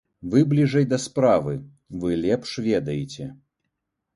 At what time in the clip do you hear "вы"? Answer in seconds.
0.29-0.39, 2.05-2.17